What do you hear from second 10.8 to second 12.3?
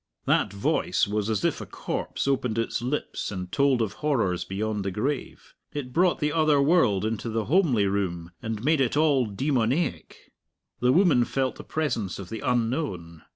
women felt the presence of